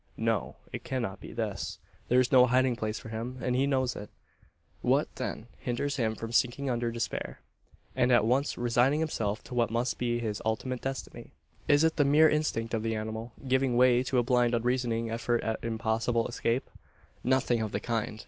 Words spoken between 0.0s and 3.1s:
No: it cannot be this. There is no hiding place for